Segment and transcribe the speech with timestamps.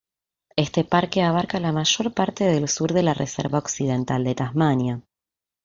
[0.55, 5.01] Este parque abarca la mayor parte del sur de la Reserva Occidental de Tasmania.